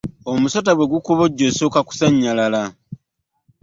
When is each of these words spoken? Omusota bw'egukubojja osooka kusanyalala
Omusota 0.31 0.71
bw'egukubojja 0.77 1.45
osooka 1.51 1.79
kusanyalala 1.87 2.61